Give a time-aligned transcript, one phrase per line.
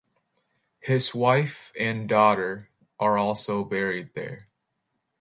[0.79, 4.47] His wife and daughter are also buried there.